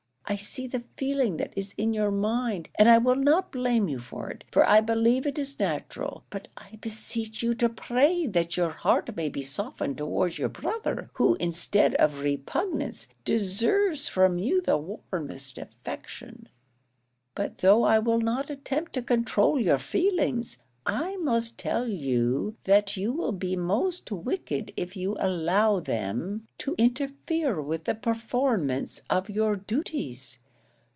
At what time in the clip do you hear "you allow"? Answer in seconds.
24.97-25.79